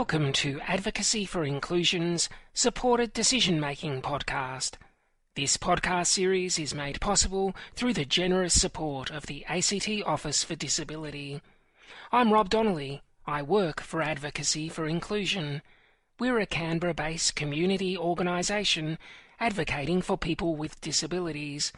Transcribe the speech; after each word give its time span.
Welcome 0.00 0.32
to 0.32 0.62
Advocacy 0.66 1.26
for 1.26 1.44
Inclusion's 1.44 2.30
Supported 2.54 3.12
Decision 3.12 3.60
Making 3.60 4.00
podcast. 4.00 4.76
This 5.36 5.58
podcast 5.58 6.06
series 6.06 6.58
is 6.58 6.74
made 6.74 7.02
possible 7.02 7.54
through 7.74 7.92
the 7.92 8.06
generous 8.06 8.58
support 8.58 9.10
of 9.10 9.26
the 9.26 9.44
ACT 9.44 9.90
Office 10.06 10.42
for 10.42 10.54
Disability. 10.54 11.42
I'm 12.10 12.32
Rob 12.32 12.48
Donnelly. 12.48 13.02
I 13.26 13.42
work 13.42 13.82
for 13.82 14.00
Advocacy 14.00 14.70
for 14.70 14.86
Inclusion. 14.86 15.60
We're 16.18 16.38
a 16.38 16.46
Canberra 16.46 16.94
based 16.94 17.36
community 17.36 17.94
organisation 17.94 18.96
advocating 19.38 20.00
for 20.00 20.16
people 20.16 20.56
with 20.56 20.80
disabilities. 20.80 21.74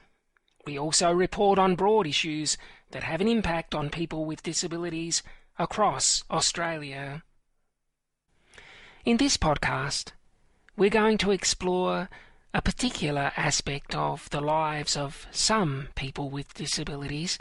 We 0.65 0.79
also 0.79 1.11
report 1.11 1.59
on 1.59 1.75
broad 1.75 2.07
issues 2.07 2.57
that 2.93 3.03
have 3.03 3.21
an 3.21 3.27
impact 3.27 3.75
on 3.75 3.91
people 3.91 4.25
with 4.25 4.45
disabilities 4.45 5.25
across 5.59 6.23
Australia. 6.31 7.25
In 9.05 9.17
this 9.17 9.37
podcast, 9.37 10.13
we're 10.77 10.89
going 10.89 11.19
to 11.19 11.33
explore 11.33 12.09
a 12.55 12.63
particular 12.63 13.33
aspect 13.37 13.97
of 13.97 14.31
the 14.31 14.41
lives 14.41 14.97
of 14.97 15.27
some 15.33 15.89
people 15.97 16.31
with 16.31 16.55
disabilities 16.55 17.37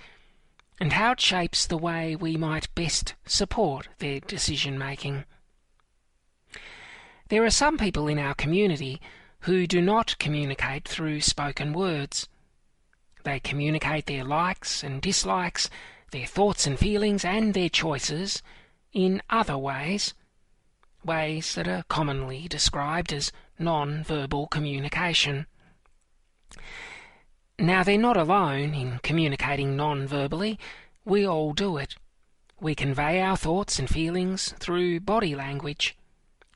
and 0.79 0.93
how 0.93 1.11
it 1.11 1.21
shapes 1.21 1.67
the 1.67 1.77
way 1.77 2.15
we 2.15 2.35
might 2.35 2.73
best 2.73 3.13
support 3.27 3.89
their 3.99 4.19
decision 4.21 4.79
making. 4.79 5.25
There 7.29 7.45
are 7.45 7.51
some 7.51 7.77
people 7.77 8.07
in 8.07 8.17
our 8.17 8.33
community 8.33 8.99
who 9.41 9.67
do 9.67 9.81
not 9.81 10.17
communicate 10.17 10.87
through 10.87 11.21
spoken 11.21 11.73
words. 11.73 12.27
They 13.23 13.39
communicate 13.39 14.07
their 14.07 14.23
likes 14.23 14.83
and 14.83 14.99
dislikes, 14.99 15.69
their 16.09 16.25
thoughts 16.25 16.65
and 16.65 16.79
feelings, 16.79 17.23
and 17.23 17.53
their 17.53 17.69
choices 17.69 18.41
in 18.93 19.21
other 19.29 19.59
ways 19.59 20.15
ways 21.03 21.55
that 21.55 21.67
are 21.67 21.83
commonly 21.89 22.47
described 22.47 23.11
as 23.13 23.31
non-verbal 23.57 24.47
communication. 24.47 25.45
Now, 27.57 27.83
they're 27.83 27.97
not 27.97 28.17
alone 28.17 28.73
in 28.73 28.99
communicating 29.03 29.75
non-verbally. 29.75 30.59
We 31.05 31.27
all 31.27 31.53
do 31.53 31.77
it. 31.77 31.95
We 32.59 32.75
convey 32.75 33.21
our 33.21 33.37
thoughts 33.37 33.79
and 33.79 33.89
feelings 33.89 34.53
through 34.59 34.99
body 35.01 35.35
language. 35.35 35.95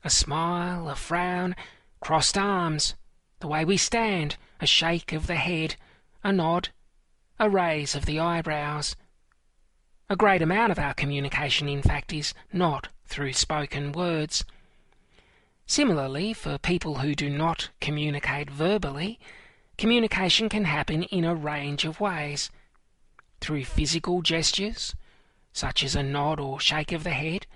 A 0.04 0.10
smile, 0.10 0.88
a 0.88 0.94
frown, 0.94 1.56
crossed 2.00 2.38
arms, 2.38 2.94
the 3.40 3.48
way 3.48 3.64
we 3.64 3.76
stand, 3.76 4.36
a 4.60 4.66
shake 4.66 5.12
of 5.12 5.26
the 5.26 5.36
head, 5.36 5.76
a 6.22 6.32
nod, 6.32 6.70
a 7.38 7.50
raise 7.50 7.94
of 7.94 8.06
the 8.06 8.18
eyebrows. 8.20 8.96
A 10.08 10.16
great 10.16 10.42
amount 10.42 10.72
of 10.72 10.78
our 10.78 10.94
communication, 10.94 11.68
in 11.68 11.82
fact, 11.82 12.12
is 12.12 12.32
not 12.52 12.88
through 13.06 13.32
spoken 13.32 13.92
words. 13.92 14.44
Similarly, 15.66 16.32
for 16.32 16.58
people 16.58 16.98
who 16.98 17.14
do 17.14 17.28
not 17.28 17.70
communicate 17.80 18.50
verbally, 18.50 19.18
communication 19.78 20.48
can 20.48 20.64
happen 20.64 21.02
in 21.04 21.24
a 21.24 21.34
range 21.34 21.84
of 21.84 22.00
ways. 22.00 22.50
Through 23.40 23.64
physical 23.64 24.22
gestures, 24.22 24.94
such 25.52 25.82
as 25.82 25.96
a 25.96 26.02
nod 26.02 26.38
or 26.38 26.60
shake 26.60 26.92
of 26.92 27.04
the 27.04 27.10
head, 27.10 27.46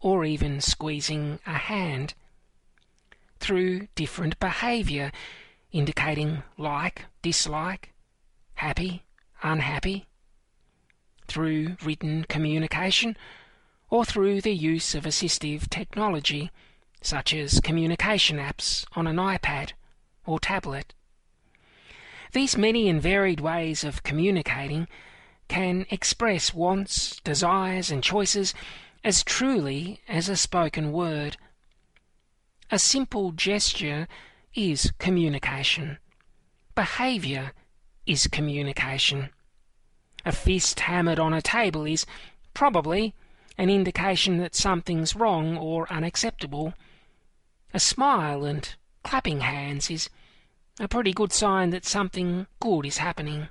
or 0.00 0.24
even 0.24 0.60
squeezing 0.60 1.40
a 1.46 1.54
hand. 1.54 2.14
Through 3.40 3.88
different 3.94 4.38
behaviour, 4.38 5.10
indicating 5.72 6.42
like, 6.56 7.06
dislike, 7.22 7.92
happy, 8.54 9.02
unhappy. 9.42 10.06
Through 11.26 11.76
written 11.82 12.24
communication, 12.24 13.16
or 13.94 14.04
through 14.04 14.40
the 14.40 14.52
use 14.52 14.96
of 14.96 15.04
assistive 15.04 15.70
technology, 15.70 16.50
such 17.00 17.32
as 17.32 17.60
communication 17.60 18.38
apps 18.38 18.84
on 18.96 19.06
an 19.06 19.14
iPad 19.14 19.70
or 20.26 20.40
tablet. 20.40 20.92
These 22.32 22.56
many 22.56 22.88
and 22.88 23.00
varied 23.00 23.38
ways 23.38 23.84
of 23.84 24.02
communicating 24.02 24.88
can 25.46 25.86
express 25.90 26.52
wants, 26.52 27.20
desires, 27.20 27.92
and 27.92 28.02
choices 28.02 28.52
as 29.04 29.22
truly 29.22 30.00
as 30.08 30.28
a 30.28 30.34
spoken 30.34 30.90
word. 30.90 31.36
A 32.72 32.80
simple 32.80 33.30
gesture 33.30 34.08
is 34.56 34.90
communication. 34.98 35.98
Behaviour 36.74 37.52
is 38.06 38.26
communication. 38.26 39.30
A 40.24 40.32
fist 40.32 40.80
hammered 40.80 41.20
on 41.20 41.32
a 41.32 41.40
table 41.40 41.84
is 41.84 42.04
probably 42.54 43.14
an 43.56 43.70
indication 43.70 44.38
that 44.38 44.54
something's 44.54 45.14
wrong 45.14 45.56
or 45.56 45.90
unacceptable. 45.92 46.74
A 47.72 47.80
smile 47.80 48.44
and 48.44 48.74
clapping 49.02 49.40
hands 49.40 49.90
is 49.90 50.10
a 50.80 50.88
pretty 50.88 51.12
good 51.12 51.32
sign 51.32 51.70
that 51.70 51.84
something 51.84 52.46
good 52.60 52.84
is 52.84 52.98
happening. 52.98 53.48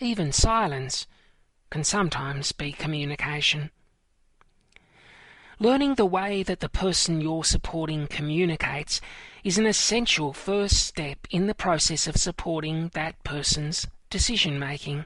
Even 0.00 0.32
silence 0.32 1.06
can 1.70 1.84
sometimes 1.84 2.52
be 2.52 2.72
communication. 2.72 3.70
Learning 5.60 5.94
the 5.94 6.06
way 6.06 6.42
that 6.42 6.60
the 6.60 6.68
person 6.68 7.20
you're 7.20 7.44
supporting 7.44 8.06
communicates 8.06 9.00
is 9.44 9.58
an 9.58 9.66
essential 9.66 10.32
first 10.32 10.84
step 10.86 11.26
in 11.30 11.46
the 11.46 11.54
process 11.54 12.06
of 12.06 12.16
supporting 12.16 12.90
that 12.94 13.22
person's 13.24 13.86
decision 14.10 14.58
making. 14.58 15.04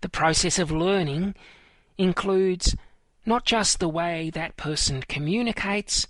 The 0.00 0.08
process 0.08 0.58
of 0.58 0.70
learning 0.70 1.34
includes 1.98 2.74
not 3.26 3.44
just 3.44 3.78
the 3.78 3.88
way 3.88 4.30
that 4.30 4.56
person 4.56 5.02
communicates, 5.02 6.06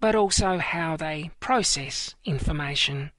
but 0.00 0.14
also 0.14 0.58
how 0.58 0.96
they 0.96 1.30
process 1.40 2.14
information. 2.24 3.10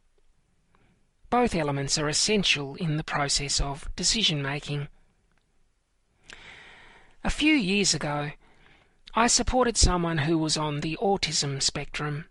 Both 1.29 1.55
elements 1.55 1.97
are 1.97 2.09
essential 2.09 2.75
in 2.75 2.97
the 2.97 3.03
process 3.03 3.61
of 3.61 3.88
decision 3.95 4.41
making. 4.41 4.88
A 7.23 7.29
few 7.29 7.53
years 7.53 7.94
ago, 7.94 8.31
I 9.15 9.27
supported 9.27 9.77
someone 9.77 10.19
who 10.19 10.38
was 10.38 10.57
on 10.57 10.79
the 10.79 10.97
autism 11.01 11.61
spectrum. 11.61 12.25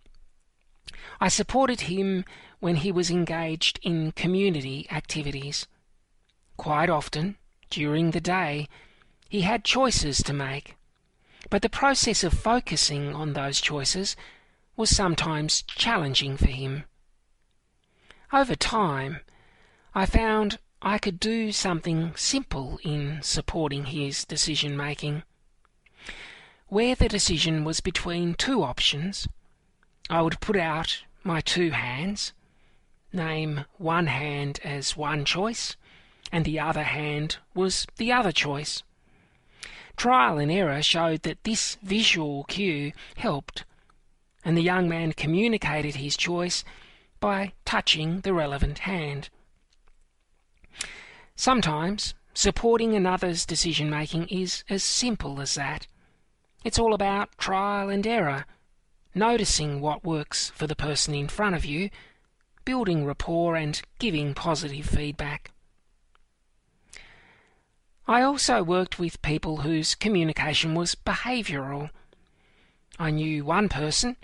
I 1.21 1.29
supported 1.29 1.83
him 1.83 2.25
when 2.61 2.77
he 2.77 2.93
was 2.93 3.11
engaged 3.11 3.79
in 3.83 4.13
community 4.13 4.87
activities. 4.91 5.67
Quite 6.57 6.91
often, 6.91 7.37
during 7.71 8.11
the 8.11 8.21
day, 8.21 8.69
he 9.33 9.41
had 9.41 9.65
choices 9.65 10.23
to 10.23 10.31
make, 10.31 10.77
but 11.49 11.63
the 11.63 11.71
process 11.71 12.23
of 12.23 12.35
focusing 12.35 13.15
on 13.15 13.33
those 13.33 13.63
choices 13.63 14.15
was 14.77 14.95
sometimes 14.95 15.63
challenging 15.63 16.37
for 16.37 16.49
him. 16.49 16.85
Over 18.31 18.55
time, 18.55 19.21
I 19.95 20.05
found 20.05 20.59
I 20.83 20.99
could 20.99 21.19
do 21.19 21.51
something 21.51 22.15
simple 22.15 22.79
in 22.83 23.23
supporting 23.23 23.87
his 23.87 24.27
decision 24.27 24.77
making. 24.77 25.23
Where 26.69 26.95
the 26.95 27.09
decision 27.09 27.65
was 27.65 27.81
between 27.81 28.35
two 28.35 28.63
options, 28.63 29.27
I 30.11 30.21
would 30.21 30.41
put 30.41 30.57
out 30.57 31.05
my 31.25 31.41
two 31.41 31.71
hands, 31.71 32.35
name 33.15 33.65
one 33.79 34.09
hand 34.09 34.61
as 34.63 34.95
one 34.95 35.25
choice, 35.25 35.75
and 36.31 36.45
the 36.45 36.61
other 36.61 36.83
hand 36.83 37.39
was 37.55 37.87
the 37.97 38.13
other 38.13 38.31
choice. 38.33 38.83
Trial 40.03 40.39
and 40.39 40.51
error 40.51 40.83
showed 40.83 41.23
that 41.23 41.45
this 41.45 41.77
visual 41.81 42.43
cue 42.49 42.91
helped, 43.19 43.65
and 44.45 44.57
the 44.57 44.61
young 44.61 44.89
man 44.89 45.13
communicated 45.13 45.95
his 45.95 46.17
choice 46.17 46.65
by 47.21 47.53
touching 47.65 48.23
the 48.23 48.35
relevant 48.35 48.81
hand. 48.81 49.29
Sometimes 51.37 52.15
supporting 52.35 52.97
another's 52.97 53.47
decision 53.47 53.89
making 53.89 54.27
is 54.27 54.65
as 54.69 54.83
simple 54.83 55.41
as 55.41 55.55
that. 55.55 55.87
It's 56.65 56.81
all 56.81 56.95
about 56.95 57.39
trial 57.39 57.89
and 57.89 58.05
error, 58.05 58.47
noticing 59.15 59.81
what 59.81 60.03
works 60.03 60.51
for 60.51 60.67
the 60.67 60.75
person 60.75 61.15
in 61.15 61.29
front 61.29 61.55
of 61.55 61.65
you, 61.65 61.91
building 62.65 63.07
rapport, 63.07 63.55
and 63.55 63.81
giving 64.01 64.35
positive 64.35 64.87
feedback. 64.87 65.53
I 68.13 68.21
also 68.21 68.63
worked 68.63 68.99
with 68.99 69.23
people 69.23 69.63
whose 69.63 69.95
communication 69.95 70.75
was 70.75 70.95
behavioural. 70.95 71.89
I 72.99 73.11
knew 73.11 73.43
one 73.43 73.71
person 73.71 74.19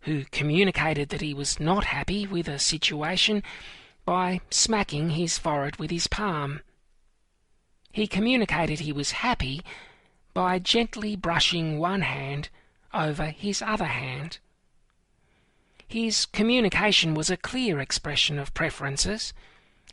who 0.00 0.24
communicated 0.32 1.10
that 1.10 1.20
he 1.20 1.34
was 1.34 1.60
not 1.60 1.84
happy 1.84 2.26
with 2.26 2.48
a 2.48 2.58
situation 2.58 3.42
by 4.06 4.40
smacking 4.50 5.10
his 5.10 5.36
forehead 5.36 5.76
with 5.76 5.90
his 5.90 6.06
palm. 6.06 6.62
He 7.92 8.06
communicated 8.06 8.78
he 8.80 8.92
was 8.94 9.20
happy 9.20 9.60
by 10.32 10.58
gently 10.58 11.14
brushing 11.14 11.78
one 11.78 12.00
hand 12.00 12.48
over 12.94 13.26
his 13.26 13.60
other 13.60 13.92
hand. 13.92 14.38
His 15.86 16.24
communication 16.24 17.12
was 17.12 17.28
a 17.28 17.36
clear 17.36 17.78
expression 17.78 18.38
of 18.38 18.54
preferences 18.54 19.34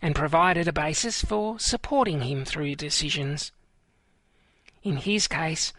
and 0.01 0.15
provided 0.15 0.68
a 0.68 0.74
basis 0.74 1.21
for 1.21 1.59
supporting 1.59 2.21
him 2.21 2.45
through 2.45 2.75
decisions. 2.75 3.51
In 4.83 4.97
his 4.97 5.27
case, 5.27 5.74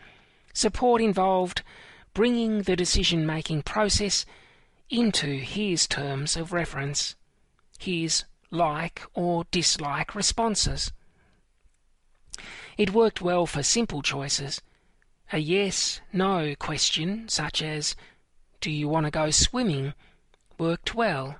support 0.52 1.00
involved 1.00 1.62
bringing 2.14 2.62
the 2.62 2.76
decision 2.76 3.26
making 3.26 3.62
process 3.62 4.24
into 4.88 5.26
his 5.26 5.86
terms 5.86 6.36
of 6.36 6.52
reference, 6.52 7.14
his 7.78 8.24
like 8.50 9.02
or 9.14 9.44
dislike 9.50 10.14
responses. 10.14 10.92
It 12.78 12.92
worked 12.92 13.20
well 13.20 13.46
for 13.46 13.62
simple 13.62 14.02
choices. 14.02 14.60
A 15.32 15.38
yes 15.38 16.00
no 16.12 16.54
question, 16.58 17.28
such 17.28 17.60
as, 17.60 17.96
Do 18.60 18.70
you 18.70 18.88
want 18.88 19.06
to 19.06 19.10
go 19.10 19.30
swimming? 19.30 19.94
worked 20.58 20.94
well. 20.94 21.36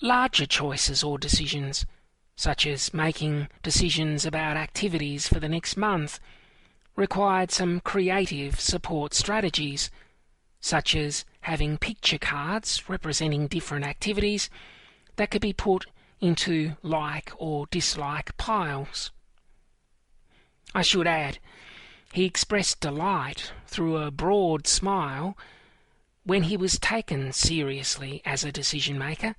Larger 0.00 0.46
choices 0.46 1.04
or 1.04 1.18
decisions, 1.18 1.86
such 2.36 2.66
as 2.66 2.92
making 2.92 3.48
decisions 3.62 4.26
about 4.26 4.56
activities 4.56 5.28
for 5.28 5.38
the 5.38 5.48
next 5.48 5.76
month, 5.76 6.18
required 6.96 7.50
some 7.50 7.80
creative 7.80 8.60
support 8.60 9.14
strategies, 9.14 9.90
such 10.60 10.96
as 10.96 11.24
having 11.42 11.78
picture 11.78 12.18
cards 12.18 12.88
representing 12.88 13.46
different 13.46 13.86
activities 13.86 14.50
that 15.16 15.30
could 15.30 15.42
be 15.42 15.52
put 15.52 15.86
into 16.20 16.76
like 16.82 17.32
or 17.36 17.66
dislike 17.70 18.36
piles. 18.36 19.10
I 20.74 20.82
should 20.82 21.06
add, 21.06 21.38
he 22.12 22.24
expressed 22.24 22.80
delight 22.80 23.52
through 23.66 23.98
a 23.98 24.10
broad 24.10 24.66
smile 24.66 25.36
when 26.24 26.44
he 26.44 26.56
was 26.56 26.78
taken 26.78 27.32
seriously 27.32 28.22
as 28.24 28.44
a 28.44 28.52
decision 28.52 28.98
maker 28.98 29.36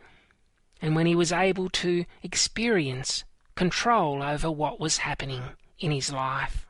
and 0.86 0.96
when 0.96 1.08
he 1.08 1.16
was 1.16 1.32
able 1.32 1.68
to 1.68 2.06
experience 2.22 3.24
control 3.56 4.22
over 4.22 4.52
what 4.52 4.80
was 4.80 5.00
happening 5.00 5.42
in 5.80 5.90
his 5.90 6.12
life. 6.12 6.68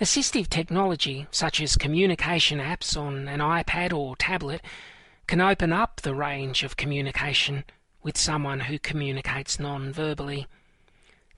Assistive 0.00 0.46
technology, 0.46 1.26
such 1.32 1.60
as 1.60 1.74
communication 1.74 2.60
apps 2.60 2.96
on 2.96 3.26
an 3.26 3.40
iPad 3.40 3.92
or 3.92 4.14
tablet, 4.14 4.62
can 5.26 5.40
open 5.40 5.72
up 5.72 6.00
the 6.02 6.14
range 6.14 6.62
of 6.62 6.76
communication 6.76 7.64
with 8.04 8.16
someone 8.16 8.60
who 8.60 8.78
communicates 8.78 9.58
non 9.58 9.92
verbally. 9.92 10.46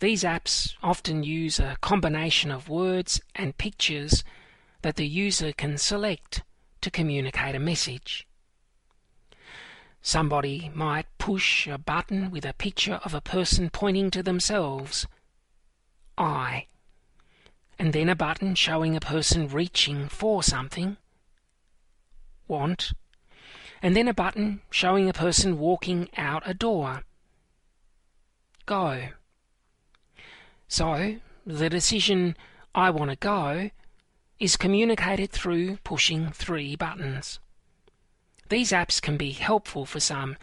These 0.01 0.23
apps 0.23 0.75
often 0.83 1.23
use 1.23 1.59
a 1.61 1.79
combination 1.81 2.51
of 2.51 2.69
words 2.69 3.23
and 3.35 3.57
pictures 3.57 4.23
that 4.83 4.97
the 4.97 5.09
user 5.09 5.55
can 5.55 5.79
select 5.79 6.43
to 6.83 6.91
communicate 6.91 7.55
a 7.55 7.59
message. 7.59 8.27
Somebody 10.05 10.69
might 10.75 11.07
push 11.19 11.69
a 11.69 11.79
button 11.79 12.33
with 12.33 12.45
a 12.45 12.53
picture 12.53 13.01
of 13.05 13.15
a 13.15 13.21
person 13.21 13.71
pointing 13.71 14.11
to 14.11 14.23
themselves. 14.23 15.07
I. 16.19 16.67
And 17.79 17.93
then 17.93 18.09
a 18.09 18.17
button 18.17 18.57
showing 18.57 18.97
a 18.97 19.01
person 19.01 19.47
reaching 19.47 20.09
for 20.09 20.43
something. 20.43 20.97
Want. 22.49 22.93
And 23.81 23.95
then 23.95 24.09
a 24.09 24.15
button 24.15 24.63
showing 24.71 25.09
a 25.09 25.13
person 25.13 25.59
walking 25.59 26.09
out 26.17 26.43
a 26.45 26.53
door. 26.53 27.05
Go. 28.67 29.09
So, 30.67 31.17
the 31.47 31.71
decision 31.71 32.37
I 32.75 32.91
want 32.91 33.11
to 33.11 33.17
go 33.17 33.71
is 34.41 34.57
communicated 34.57 35.31
through 35.31 35.77
pushing 35.85 36.33
three 36.33 36.75
buttons. 36.75 37.39
These 38.53 38.73
apps 38.73 39.01
can 39.01 39.17
be 39.17 39.31
helpful 39.31 39.87
for 39.87 39.99
some 39.99 40.37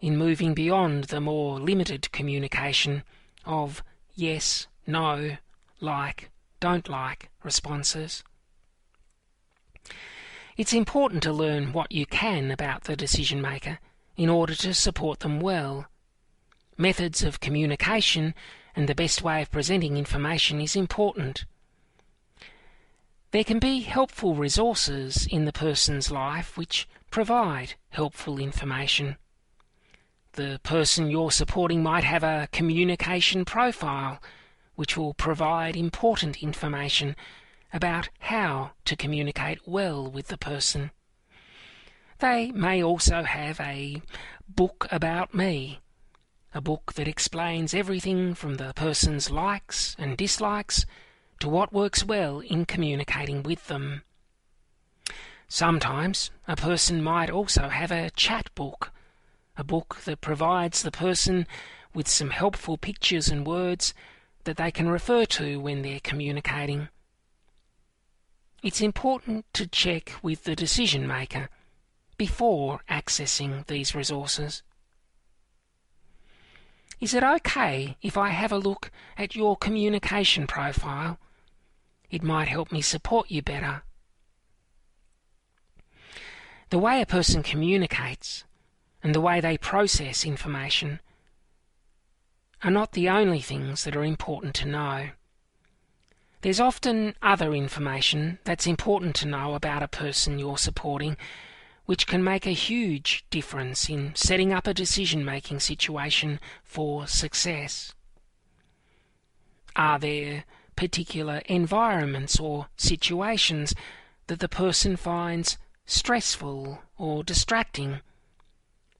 in 0.00 0.16
moving 0.16 0.54
beyond 0.54 1.06
the 1.06 1.20
more 1.20 1.58
limited 1.58 2.12
communication 2.12 3.02
of 3.44 3.82
yes, 4.14 4.68
no, 4.86 5.38
like, 5.80 6.30
don't 6.60 6.88
like 6.88 7.30
responses. 7.42 8.22
It's 10.56 10.72
important 10.72 11.20
to 11.24 11.32
learn 11.32 11.72
what 11.72 11.90
you 11.90 12.06
can 12.06 12.52
about 12.52 12.84
the 12.84 12.94
decision 12.94 13.42
maker 13.42 13.80
in 14.16 14.28
order 14.28 14.54
to 14.54 14.72
support 14.72 15.18
them 15.18 15.40
well. 15.40 15.86
Methods 16.76 17.24
of 17.24 17.40
communication 17.40 18.36
and 18.76 18.88
the 18.88 18.94
best 18.94 19.20
way 19.20 19.42
of 19.42 19.50
presenting 19.50 19.96
information 19.96 20.60
is 20.60 20.76
important. 20.76 21.44
There 23.32 23.42
can 23.42 23.58
be 23.58 23.80
helpful 23.80 24.36
resources 24.36 25.26
in 25.26 25.44
the 25.44 25.52
person's 25.52 26.12
life 26.12 26.56
which 26.56 26.86
provide 27.10 27.74
helpful 27.90 28.38
information. 28.38 29.16
The 30.32 30.60
person 30.62 31.10
you're 31.10 31.30
supporting 31.30 31.82
might 31.82 32.04
have 32.04 32.22
a 32.22 32.48
communication 32.52 33.44
profile 33.44 34.20
which 34.74 34.96
will 34.96 35.14
provide 35.14 35.76
important 35.76 36.42
information 36.42 37.16
about 37.72 38.08
how 38.20 38.70
to 38.84 38.96
communicate 38.96 39.58
well 39.66 40.08
with 40.08 40.28
the 40.28 40.38
person. 40.38 40.90
They 42.20 42.52
may 42.52 42.82
also 42.82 43.24
have 43.24 43.60
a 43.60 44.02
book 44.48 44.86
about 44.90 45.34
me, 45.34 45.80
a 46.54 46.60
book 46.60 46.94
that 46.94 47.08
explains 47.08 47.74
everything 47.74 48.34
from 48.34 48.54
the 48.54 48.72
person's 48.74 49.30
likes 49.30 49.96
and 49.98 50.16
dislikes 50.16 50.86
to 51.40 51.48
what 51.48 51.72
works 51.72 52.04
well 52.04 52.40
in 52.40 52.64
communicating 52.64 53.42
with 53.42 53.66
them. 53.66 54.02
Sometimes 55.50 56.30
a 56.46 56.56
person 56.56 57.02
might 57.02 57.30
also 57.30 57.70
have 57.70 57.90
a 57.90 58.10
chat 58.10 58.50
book, 58.54 58.92
a 59.56 59.64
book 59.64 59.96
that 60.04 60.20
provides 60.20 60.82
the 60.82 60.90
person 60.90 61.46
with 61.94 62.06
some 62.06 62.30
helpful 62.30 62.76
pictures 62.76 63.28
and 63.28 63.46
words 63.46 63.94
that 64.44 64.58
they 64.58 64.70
can 64.70 64.90
refer 64.90 65.24
to 65.24 65.58
when 65.58 65.80
they're 65.80 66.00
communicating. 66.00 66.88
It's 68.62 68.82
important 68.82 69.46
to 69.54 69.66
check 69.66 70.12
with 70.22 70.44
the 70.44 70.54
decision 70.54 71.06
maker 71.06 71.48
before 72.18 72.80
accessing 72.90 73.66
these 73.68 73.94
resources. 73.94 74.62
Is 77.00 77.14
it 77.14 77.22
okay 77.22 77.96
if 78.02 78.18
I 78.18 78.30
have 78.30 78.52
a 78.52 78.58
look 78.58 78.90
at 79.16 79.34
your 79.34 79.56
communication 79.56 80.46
profile? 80.46 81.18
It 82.10 82.22
might 82.22 82.48
help 82.48 82.70
me 82.70 82.82
support 82.82 83.30
you 83.30 83.40
better 83.40 83.82
the 86.70 86.78
way 86.78 87.00
a 87.00 87.06
person 87.06 87.42
communicates 87.42 88.44
and 89.02 89.14
the 89.14 89.20
way 89.20 89.40
they 89.40 89.56
process 89.56 90.24
information 90.24 91.00
are 92.62 92.70
not 92.70 92.92
the 92.92 93.08
only 93.08 93.40
things 93.40 93.84
that 93.84 93.96
are 93.96 94.04
important 94.04 94.54
to 94.56 94.68
know. 94.68 95.10
There's 96.40 96.60
often 96.60 97.14
other 97.22 97.54
information 97.54 98.38
that's 98.44 98.66
important 98.66 99.14
to 99.16 99.28
know 99.28 99.54
about 99.54 99.82
a 99.82 99.88
person 99.88 100.38
you're 100.38 100.58
supporting, 100.58 101.16
which 101.86 102.06
can 102.06 102.22
make 102.22 102.46
a 102.46 102.50
huge 102.50 103.24
difference 103.30 103.88
in 103.88 104.14
setting 104.14 104.52
up 104.52 104.66
a 104.66 104.74
decision 104.74 105.24
making 105.24 105.60
situation 105.60 106.38
for 106.62 107.06
success. 107.06 107.94
Are 109.74 109.98
there 109.98 110.44
particular 110.76 111.42
environments 111.46 112.38
or 112.38 112.66
situations 112.76 113.74
that 114.26 114.40
the 114.40 114.48
person 114.48 114.96
finds 114.96 115.56
stressful 115.88 116.82
or 116.98 117.24
distracting. 117.24 118.00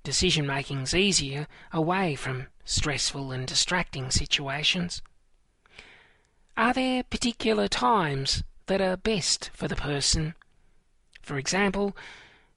Decision 0.03 0.47
making's 0.47 0.95
easier 0.95 1.47
away 1.71 2.15
from 2.15 2.47
stressful 2.65 3.31
and 3.31 3.47
distracting 3.47 4.11
situations. 4.11 5.03
Are 6.57 6.73
there 6.73 7.03
particular 7.03 7.69
times 7.69 8.43
that 8.67 8.81
are 8.81 8.97
best 8.97 9.51
for 9.53 9.69
the 9.69 9.77
person? 9.77 10.35
For 11.21 11.37
example, 11.37 11.95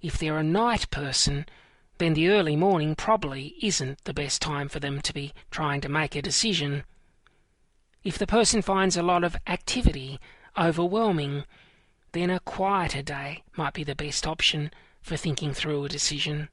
if 0.01 0.17
they're 0.17 0.37
a 0.37 0.43
night 0.43 0.89
person, 0.89 1.45
then 1.97 2.13
the 2.13 2.29
early 2.29 2.55
morning 2.55 2.95
probably 2.95 3.55
isn't 3.61 4.05
the 4.05 4.13
best 4.13 4.41
time 4.41 4.69
for 4.69 4.79
them 4.79 5.01
to 5.01 5.13
be 5.13 5.33
trying 5.51 5.81
to 5.81 5.89
make 5.89 6.15
a 6.15 6.21
decision. 6.21 6.85
If 8.05 8.17
the 8.17 8.25
person 8.25 8.61
finds 8.61 8.95
a 8.95 9.03
lot 9.03 9.25
of 9.25 9.35
activity 9.45 10.21
overwhelming, 10.57 11.43
then 12.13 12.29
a 12.29 12.39
quieter 12.39 13.01
day 13.01 13.43
might 13.55 13.73
be 13.73 13.83
the 13.83 13.95
best 13.95 14.27
option 14.27 14.71
for 15.01 15.17
thinking 15.17 15.53
through 15.53 15.85
a 15.85 15.89
decision. 15.89 16.49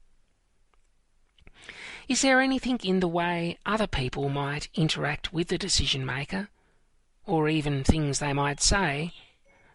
Is 2.07 2.21
there 2.21 2.41
anything 2.41 2.79
in 2.83 3.01
the 3.01 3.07
way 3.07 3.59
other 3.65 3.87
people 3.87 4.29
might 4.29 4.69
interact 4.73 5.31
with 5.31 5.49
the 5.49 5.57
decision 5.57 6.05
maker, 6.05 6.49
or 7.25 7.47
even 7.47 7.83
things 7.83 8.19
they 8.19 8.33
might 8.33 8.61
say, 8.61 9.13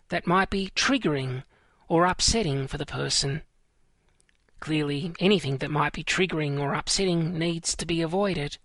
that 0.09 0.27
might 0.27 0.51
be 0.51 0.71
triggering 0.75 1.45
or 1.87 2.07
upsetting 2.07 2.67
for 2.67 2.79
the 2.79 2.87
person? 2.87 3.43
Clearly, 4.59 5.13
anything 5.21 5.59
that 5.59 5.71
might 5.71 5.93
be 5.93 6.03
triggering 6.03 6.59
or 6.59 6.75
upsetting 6.75 7.39
needs 7.39 7.77
to 7.77 7.87
be 7.87 8.01
avoided. 8.01 8.59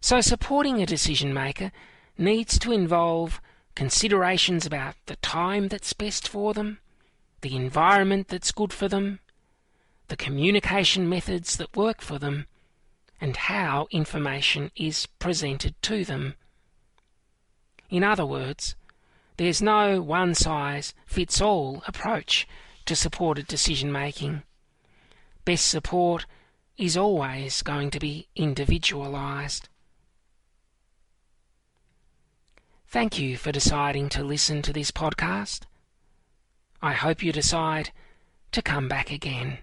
So, 0.00 0.20
supporting 0.20 0.82
a 0.82 0.86
decision 0.86 1.32
maker 1.32 1.70
needs 2.18 2.58
to 2.58 2.72
involve 2.72 3.40
considerations 3.74 4.66
about 4.66 4.94
the 5.06 5.16
time 5.16 5.68
that's 5.68 5.92
best 5.92 6.28
for 6.28 6.54
them, 6.54 6.78
the 7.40 7.56
environment 7.56 8.28
that's 8.28 8.52
good 8.52 8.72
for 8.72 8.88
them, 8.88 9.20
the 10.08 10.16
communication 10.16 11.08
methods 11.08 11.56
that 11.56 11.76
work 11.76 12.00
for 12.00 12.18
them, 12.18 12.46
and 13.20 13.36
how 13.36 13.86
information 13.90 14.70
is 14.76 15.06
presented 15.18 15.74
to 15.82 16.04
them. 16.04 16.34
In 17.88 18.02
other 18.04 18.26
words, 18.26 18.74
There's 19.36 19.62
no 19.62 20.00
one 20.00 20.34
size 20.34 20.94
fits 21.06 21.40
all 21.40 21.82
approach 21.86 22.46
to 22.84 22.94
supported 22.94 23.46
decision 23.46 23.90
making. 23.90 24.42
Best 25.44 25.66
support 25.66 26.26
is 26.76 26.96
always 26.96 27.62
going 27.62 27.90
to 27.90 27.98
be 27.98 28.28
individualized. 28.36 29.68
Thank 32.92 33.18
you 33.18 33.38
for 33.38 33.52
deciding 33.52 34.10
to 34.10 34.22
listen 34.22 34.60
to 34.60 34.70
this 34.70 34.90
podcast. 34.90 35.62
I 36.82 36.92
hope 36.92 37.22
you 37.22 37.32
decide 37.32 37.90
to 38.50 38.60
come 38.60 38.86
back 38.86 39.10
again. 39.10 39.60